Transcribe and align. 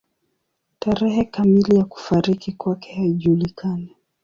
Tarehe 0.79 1.25
kamili 1.25 1.75
ya 1.77 1.85
kufariki 1.85 2.51
kwake 2.51 2.93
haijulikani. 2.95 3.95